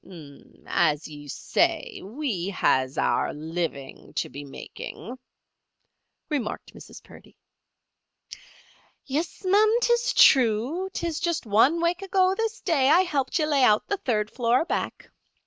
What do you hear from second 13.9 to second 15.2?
third floor, back.